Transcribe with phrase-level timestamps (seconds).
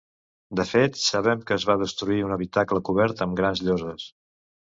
[0.59, 4.09] De fet, sabem que es va destruir un habitacle cobert amb grans lloses.